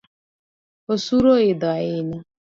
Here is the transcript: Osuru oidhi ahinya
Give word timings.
Osuru 0.93 1.27
oidhi 1.37 1.67
ahinya 1.75 2.19